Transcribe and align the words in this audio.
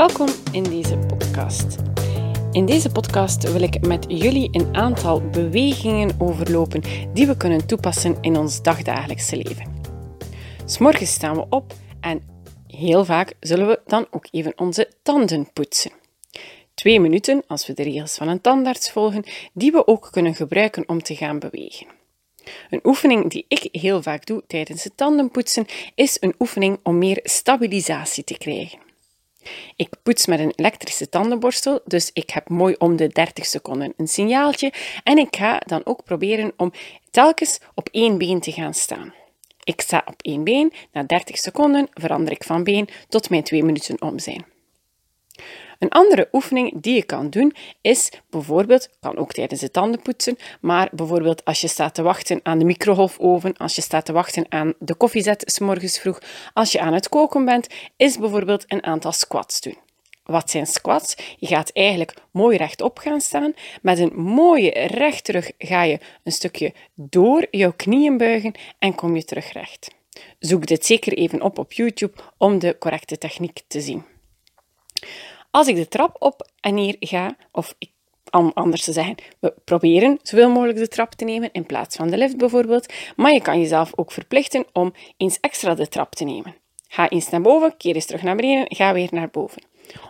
Welkom 0.00 0.28
in 0.52 0.62
deze 0.62 0.98
podcast. 0.98 1.76
In 2.52 2.66
deze 2.66 2.90
podcast 2.90 3.52
wil 3.52 3.62
ik 3.62 3.86
met 3.86 4.04
jullie 4.08 4.48
een 4.52 4.76
aantal 4.76 5.20
bewegingen 5.28 6.14
overlopen 6.18 6.82
die 7.12 7.26
we 7.26 7.36
kunnen 7.36 7.66
toepassen 7.66 8.16
in 8.20 8.36
ons 8.36 8.62
dagdagelijkse 8.62 9.36
leven. 9.36 9.82
S'morgens 10.64 11.12
staan 11.12 11.36
we 11.36 11.46
op 11.48 11.72
en 12.00 12.22
heel 12.66 13.04
vaak 13.04 13.34
zullen 13.40 13.66
we 13.66 13.80
dan 13.86 14.06
ook 14.10 14.26
even 14.30 14.52
onze 14.56 14.90
tanden 15.02 15.52
poetsen. 15.52 15.92
Twee 16.74 17.00
minuten, 17.00 17.42
als 17.46 17.66
we 17.66 17.72
de 17.72 17.82
regels 17.82 18.14
van 18.14 18.28
een 18.28 18.40
tandarts 18.40 18.90
volgen, 18.90 19.24
die 19.52 19.72
we 19.72 19.86
ook 19.86 20.08
kunnen 20.10 20.34
gebruiken 20.34 20.88
om 20.88 21.02
te 21.02 21.16
gaan 21.16 21.38
bewegen. 21.38 21.86
Een 22.70 22.80
oefening 22.82 23.30
die 23.30 23.44
ik 23.48 23.68
heel 23.72 24.02
vaak 24.02 24.26
doe 24.26 24.42
tijdens 24.46 24.84
het 24.84 24.96
tandenpoetsen 24.96 25.66
is 25.94 26.16
een 26.20 26.34
oefening 26.38 26.78
om 26.82 26.98
meer 26.98 27.20
stabilisatie 27.22 28.24
te 28.24 28.38
krijgen. 28.38 28.89
Ik 29.76 29.88
poets 30.02 30.26
met 30.26 30.40
een 30.40 30.52
elektrische 30.56 31.08
tandenborstel, 31.08 31.80
dus 31.84 32.10
ik 32.12 32.30
heb 32.30 32.48
mooi 32.48 32.74
om 32.78 32.96
de 32.96 33.08
30 33.08 33.46
seconden 33.46 33.92
een 33.96 34.08
signaaltje 34.08 34.72
en 35.04 35.18
ik 35.18 35.36
ga 35.36 35.58
dan 35.58 35.80
ook 35.84 36.04
proberen 36.04 36.52
om 36.56 36.72
telkens 37.10 37.58
op 37.74 37.88
één 37.92 38.18
been 38.18 38.40
te 38.40 38.52
gaan 38.52 38.74
staan. 38.74 39.14
Ik 39.64 39.80
sta 39.80 40.02
op 40.06 40.22
één 40.22 40.44
been, 40.44 40.72
na 40.92 41.02
30 41.02 41.38
seconden 41.38 41.88
verander 41.92 42.32
ik 42.32 42.44
van 42.44 42.64
been 42.64 42.88
tot 43.08 43.30
mijn 43.30 43.42
twee 43.42 43.64
minuten 43.64 44.02
om 44.02 44.18
zijn. 44.18 44.44
Een 45.80 45.88
andere 45.88 46.28
oefening 46.32 46.72
die 46.80 46.94
je 46.94 47.02
kan 47.02 47.30
doen 47.30 47.54
is 47.80 48.12
bijvoorbeeld, 48.30 48.88
kan 49.00 49.16
ook 49.16 49.32
tijdens 49.32 49.60
het 49.60 49.72
tandenpoetsen, 49.72 50.36
maar 50.60 50.88
bijvoorbeeld 50.92 51.44
als 51.44 51.60
je 51.60 51.68
staat 51.68 51.94
te 51.94 52.02
wachten 52.02 52.40
aan 52.42 52.58
de 52.58 52.64
microgolfoven, 52.64 53.56
als 53.56 53.74
je 53.74 53.82
staat 53.82 54.04
te 54.04 54.12
wachten 54.12 54.46
aan 54.48 54.74
de 54.78 54.94
koffiezet 54.94 55.42
s 55.46 55.58
morgens 55.58 55.98
vroeg, 55.98 56.18
als 56.52 56.72
je 56.72 56.80
aan 56.80 56.92
het 56.92 57.08
koken 57.08 57.44
bent, 57.44 57.66
is 57.96 58.18
bijvoorbeeld 58.18 58.64
een 58.68 58.82
aantal 58.84 59.12
squats 59.12 59.60
doen. 59.60 59.76
Wat 60.24 60.50
zijn 60.50 60.66
squats? 60.66 61.14
Je 61.36 61.46
gaat 61.46 61.70
eigenlijk 61.72 62.14
mooi 62.30 62.56
rechtop 62.56 62.98
gaan 62.98 63.20
staan. 63.20 63.54
Met 63.82 63.98
een 63.98 64.12
mooie 64.14 64.70
rechterrug 64.70 65.50
ga 65.58 65.82
je 65.82 65.98
een 66.24 66.32
stukje 66.32 66.72
door 66.94 67.46
jouw 67.50 67.72
knieën 67.76 68.16
buigen 68.16 68.54
en 68.78 68.94
kom 68.94 69.16
je 69.16 69.24
terug 69.24 69.52
recht. 69.52 69.94
Zoek 70.38 70.66
dit 70.66 70.86
zeker 70.86 71.12
even 71.12 71.42
op 71.42 71.58
op 71.58 71.72
YouTube 71.72 72.20
om 72.36 72.58
de 72.58 72.76
correcte 72.78 73.18
techniek 73.18 73.62
te 73.66 73.80
zien. 73.80 74.04
Als 75.50 75.66
ik 75.66 75.76
de 75.76 75.88
trap 75.88 76.16
op 76.18 76.50
en 76.60 76.74
neer 76.74 76.96
ga, 77.00 77.36
of 77.52 77.74
ik, 77.78 77.90
om 78.30 78.50
anders 78.54 78.84
te 78.84 78.92
zeggen, 78.92 79.14
we 79.38 79.54
proberen 79.64 80.18
zoveel 80.22 80.50
mogelijk 80.50 80.78
de 80.78 80.88
trap 80.88 81.12
te 81.12 81.24
nemen 81.24 81.48
in 81.52 81.66
plaats 81.66 81.96
van 81.96 82.10
de 82.10 82.16
lift 82.16 82.36
bijvoorbeeld, 82.36 82.92
maar 83.16 83.32
je 83.32 83.40
kan 83.40 83.60
jezelf 83.60 83.92
ook 83.94 84.12
verplichten 84.12 84.66
om 84.72 84.92
eens 85.16 85.40
extra 85.40 85.74
de 85.74 85.88
trap 85.88 86.14
te 86.14 86.24
nemen. 86.24 86.54
Ga 86.88 87.08
eens 87.08 87.28
naar 87.28 87.40
boven, 87.40 87.76
keer 87.76 87.94
eens 87.94 88.06
terug 88.06 88.22
naar 88.22 88.36
beneden, 88.36 88.76
ga 88.76 88.92
weer 88.92 89.08
naar 89.10 89.30
boven. 89.30 89.62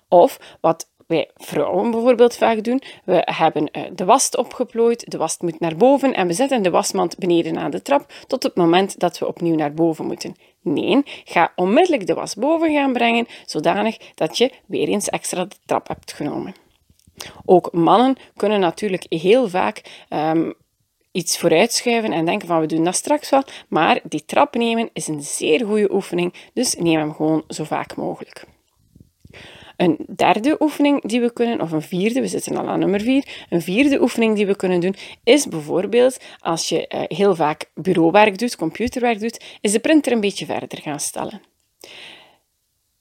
Of 0.09 0.57
wat 0.61 0.89
wij 1.11 1.31
vrouwen 1.37 1.91
bijvoorbeeld 1.91 2.37
vaak 2.37 2.65
doen. 2.65 2.83
We 3.05 3.23
hebben 3.25 3.71
eh, 3.71 3.83
de 3.95 4.05
was 4.05 4.31
opgeplooid, 4.31 5.11
de 5.11 5.17
was 5.17 5.39
moet 5.39 5.61
naar 5.61 5.77
boven 5.77 6.15
en 6.15 6.27
we 6.27 6.33
zetten 6.33 6.63
de 6.63 6.71
wasmand 6.71 7.19
beneden 7.19 7.59
aan 7.59 7.71
de 7.71 7.83
trap 7.83 8.13
tot 8.27 8.43
het 8.43 8.57
moment 8.57 8.99
dat 8.99 9.19
we 9.19 9.27
opnieuw 9.27 9.55
naar 9.55 9.75
boven 9.75 10.07
moeten. 10.07 10.37
Nee, 10.63 11.03
ga 11.25 11.53
onmiddellijk 11.57 12.07
de 12.07 12.15
was 12.15 12.35
boven 12.35 12.73
gaan 12.73 12.93
brengen, 12.93 13.27
zodanig 13.47 13.97
dat 14.15 14.39
je 14.39 14.53
weer 14.67 14.89
eens 14.89 15.09
extra 15.09 15.45
de 15.45 15.57
trap 15.67 15.89
hebt 15.89 16.13
genomen. 16.13 16.55
Ook 17.45 17.73
mannen 17.73 18.17
kunnen 18.37 18.61
natuurlijk 18.61 19.07
heel 19.09 19.49
vaak 19.49 20.05
um, 20.11 20.55
iets 21.13 21.39
vooruitschuiven 21.39 22.13
en 22.13 22.25
denken 22.25 22.49
van 22.49 22.61
we 22.61 22.67
doen 22.67 22.85
dat 22.85 22.95
straks 22.95 23.31
wel, 23.31 23.43
maar 23.69 24.01
die 24.03 24.25
trap 24.25 24.55
nemen 24.55 24.91
is 24.93 25.09
een 25.09 25.23
zeer 25.23 25.67
goede 25.67 25.93
oefening, 25.93 26.35
dus 26.55 26.75
neem 26.75 26.99
hem 26.99 27.15
gewoon 27.15 27.45
zo 27.49 27.65
vaak 27.65 27.97
mogelijk. 27.97 28.47
Een 29.81 29.99
derde 30.17 30.57
oefening 30.59 31.03
die 31.03 31.21
we 31.21 31.33
kunnen, 31.33 31.61
of 31.61 31.73
een 31.73 31.83
vierde, 31.83 32.21
we 32.21 32.27
zitten 32.27 32.57
al 32.57 32.69
aan 32.69 32.79
nummer 32.79 33.01
vier, 33.01 33.47
een 33.49 33.63
vierde 33.63 34.01
oefening 34.01 34.37
die 34.37 34.47
we 34.47 34.57
kunnen 34.57 34.81
doen, 34.81 34.95
is 35.25 35.47
bijvoorbeeld 35.47 36.19
als 36.39 36.69
je 36.69 36.89
uh, 36.95 37.03
heel 37.07 37.35
vaak 37.35 37.71
bureauwerk 37.75 38.39
doet, 38.39 38.57
computerwerk 38.57 39.21
doet, 39.21 39.45
is 39.61 39.73
de 39.73 39.79
printer 39.79 40.13
een 40.13 40.21
beetje 40.21 40.47
verder 40.47 40.81
gaan 40.81 41.01
stellen. 41.01 41.43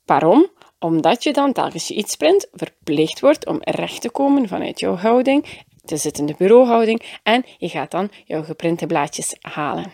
Waarom? 0.05 0.49
Omdat 0.79 1.23
je 1.23 1.33
dan, 1.33 1.53
telkens 1.53 1.87
je 1.87 1.93
iets 1.93 2.15
print, 2.15 2.47
verplicht 2.51 3.19
wordt 3.19 3.45
om 3.45 3.57
recht 3.61 4.01
te 4.01 4.09
komen 4.09 4.47
vanuit 4.47 4.79
jouw 4.79 4.95
houding, 4.95 5.45
de 5.81 6.35
bureauhouding, 6.37 7.19
en 7.23 7.45
je 7.57 7.69
gaat 7.69 7.91
dan 7.91 8.09
jouw 8.25 8.43
geprinte 8.43 8.85
blaadjes 8.85 9.35
halen. 9.41 9.91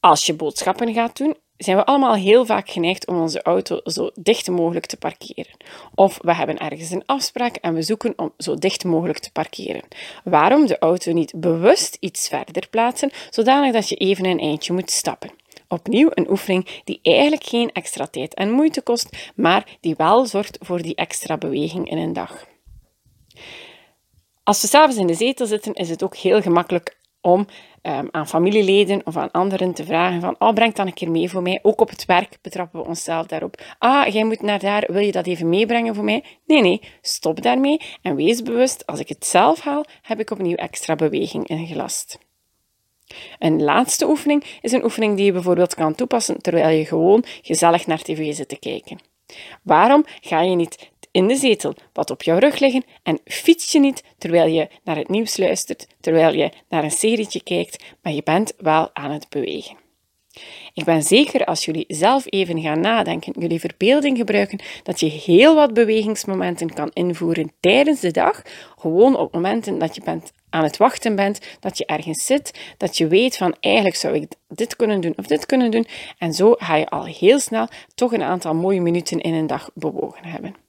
Als 0.00 0.26
je 0.26 0.34
boodschappen 0.34 0.94
gaat 0.94 1.16
doen, 1.16 1.36
zijn 1.58 1.76
we 1.76 1.84
allemaal 1.84 2.14
heel 2.14 2.46
vaak 2.46 2.70
geneigd 2.70 3.06
om 3.06 3.20
onze 3.20 3.42
auto 3.42 3.80
zo 3.84 4.10
dicht 4.14 4.48
mogelijk 4.48 4.86
te 4.86 4.96
parkeren. 4.96 5.56
Of 5.94 6.18
we 6.22 6.34
hebben 6.34 6.58
ergens 6.58 6.90
een 6.90 7.06
afspraak 7.06 7.56
en 7.56 7.74
we 7.74 7.82
zoeken 7.82 8.12
om 8.16 8.32
zo 8.38 8.54
dicht 8.54 8.84
mogelijk 8.84 9.18
te 9.18 9.32
parkeren. 9.32 9.82
Waarom 10.24 10.66
de 10.66 10.78
auto 10.78 11.12
niet 11.12 11.32
bewust 11.36 11.96
iets 12.00 12.28
verder 12.28 12.68
plaatsen, 12.70 13.10
zodanig 13.30 13.72
dat 13.72 13.88
je 13.88 13.96
even 13.96 14.24
een 14.24 14.40
eindje 14.40 14.72
moet 14.72 14.90
stappen? 14.90 15.30
Opnieuw 15.68 16.08
een 16.10 16.30
oefening 16.30 16.82
die 16.84 16.98
eigenlijk 17.02 17.44
geen 17.44 17.72
extra 17.72 18.06
tijd 18.06 18.34
en 18.34 18.50
moeite 18.50 18.82
kost, 18.82 19.30
maar 19.34 19.76
die 19.80 19.94
wel 19.96 20.26
zorgt 20.26 20.58
voor 20.60 20.82
die 20.82 20.94
extra 20.94 21.36
beweging 21.36 21.90
in 21.90 21.98
een 21.98 22.12
dag. 22.12 22.46
Als 24.42 24.60
we 24.60 24.66
s'avonds 24.66 24.96
in 24.96 25.06
de 25.06 25.14
zetel 25.14 25.46
zitten, 25.46 25.74
is 25.74 25.88
het 25.88 26.02
ook 26.02 26.16
heel 26.16 26.42
gemakkelijk 26.42 26.96
om 27.26 27.46
um, 27.82 28.08
aan 28.10 28.28
familieleden 28.28 29.06
of 29.06 29.16
aan 29.16 29.30
anderen 29.30 29.74
te 29.74 29.84
vragen 29.84 30.20
van, 30.20 30.36
oh, 30.38 30.52
breng 30.52 30.74
dan 30.74 30.86
een 30.86 30.94
keer 30.94 31.10
mee 31.10 31.30
voor 31.30 31.42
mij. 31.42 31.58
Ook 31.62 31.80
op 31.80 31.88
het 31.88 32.04
werk 32.04 32.38
betrappen 32.42 32.80
we 32.80 32.86
onszelf 32.86 33.26
daarop. 33.26 33.62
Ah, 33.78 34.06
jij 34.12 34.24
moet 34.24 34.42
naar 34.42 34.58
daar, 34.58 34.84
wil 34.92 35.02
je 35.02 35.12
dat 35.12 35.26
even 35.26 35.48
meebrengen 35.48 35.94
voor 35.94 36.04
mij? 36.04 36.24
Nee, 36.46 36.62
nee, 36.62 36.80
stop 37.00 37.42
daarmee 37.42 37.80
en 38.02 38.16
wees 38.16 38.42
bewust, 38.42 38.86
als 38.86 39.00
ik 39.00 39.08
het 39.08 39.26
zelf 39.26 39.60
haal, 39.60 39.84
heb 40.02 40.20
ik 40.20 40.30
opnieuw 40.30 40.56
extra 40.56 40.94
beweging 40.94 41.48
ingelast. 41.48 42.18
Een 43.38 43.62
laatste 43.62 44.08
oefening 44.08 44.44
is 44.60 44.72
een 44.72 44.84
oefening 44.84 45.16
die 45.16 45.24
je 45.24 45.32
bijvoorbeeld 45.32 45.74
kan 45.74 45.94
toepassen 45.94 46.42
terwijl 46.42 46.78
je 46.78 46.84
gewoon 46.84 47.24
gezellig 47.42 47.86
naar 47.86 48.02
tv 48.02 48.34
zit 48.34 48.48
te 48.48 48.58
kijken. 48.58 48.98
Waarom 49.62 50.04
ga 50.20 50.40
je 50.40 50.54
niet 50.54 50.90
in 51.16 51.26
de 51.26 51.36
zetel 51.36 51.74
wat 51.92 52.10
op 52.10 52.22
jouw 52.22 52.38
rug 52.38 52.58
liggen 52.58 52.84
en 53.02 53.20
fiets 53.24 53.72
je 53.72 53.80
niet 53.80 54.02
terwijl 54.18 54.46
je 54.46 54.68
naar 54.84 54.96
het 54.96 55.08
nieuws 55.08 55.36
luistert, 55.36 55.86
terwijl 56.00 56.34
je 56.34 56.50
naar 56.68 56.84
een 56.84 56.90
serietje 56.90 57.42
kijkt, 57.42 57.84
maar 58.02 58.12
je 58.12 58.22
bent 58.22 58.52
wel 58.58 58.90
aan 58.94 59.10
het 59.10 59.28
bewegen. 59.28 59.76
Ik 60.74 60.84
ben 60.84 61.02
zeker 61.02 61.44
als 61.44 61.64
jullie 61.64 61.84
zelf 61.88 62.24
even 62.26 62.60
gaan 62.60 62.80
nadenken, 62.80 63.34
jullie 63.38 63.60
verbeelding 63.60 64.16
gebruiken, 64.16 64.60
dat 64.82 65.00
je 65.00 65.06
heel 65.06 65.54
wat 65.54 65.74
bewegingsmomenten 65.74 66.74
kan 66.74 66.90
invoeren 66.92 67.52
tijdens 67.60 68.00
de 68.00 68.10
dag. 68.10 68.42
Gewoon 68.78 69.16
op 69.16 69.32
momenten 69.32 69.78
dat 69.78 69.94
je 69.94 70.02
bent 70.04 70.32
aan 70.50 70.62
het 70.62 70.76
wachten 70.76 71.16
bent, 71.16 71.40
dat 71.60 71.78
je 71.78 71.86
ergens 71.86 72.24
zit, 72.24 72.74
dat 72.76 72.96
je 72.96 73.06
weet 73.06 73.36
van 73.36 73.56
eigenlijk 73.60 73.96
zou 73.96 74.14
ik 74.14 74.32
dit 74.48 74.76
kunnen 74.76 75.00
doen 75.00 75.14
of 75.16 75.26
dit 75.26 75.46
kunnen 75.46 75.70
doen. 75.70 75.86
En 76.18 76.32
zo 76.32 76.54
ga 76.58 76.74
je 76.74 76.88
al 76.88 77.04
heel 77.04 77.40
snel 77.40 77.68
toch 77.94 78.12
een 78.12 78.22
aantal 78.22 78.54
mooie 78.54 78.80
minuten 78.80 79.20
in 79.20 79.34
een 79.34 79.46
dag 79.46 79.70
bewogen 79.74 80.24
hebben. 80.24 80.65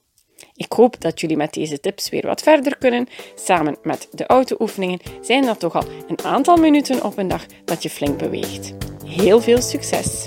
Ik 0.58 0.72
hoop 0.72 1.00
dat 1.00 1.20
jullie 1.20 1.36
met 1.36 1.52
deze 1.52 1.80
tips 1.80 2.08
weer 2.08 2.26
wat 2.26 2.42
verder 2.42 2.76
kunnen. 2.78 3.08
Samen 3.34 3.76
met 3.82 4.08
de 4.10 4.26
auto-oefeningen 4.26 5.00
zijn 5.20 5.44
dat 5.44 5.60
toch 5.60 5.74
al 5.74 5.84
een 6.08 6.24
aantal 6.24 6.56
minuten 6.56 7.04
op 7.04 7.18
een 7.18 7.28
dag 7.28 7.46
dat 7.64 7.82
je 7.82 7.90
flink 7.90 8.18
beweegt. 8.18 8.72
Heel 9.04 9.40
veel 9.40 9.62
succes! 9.62 10.26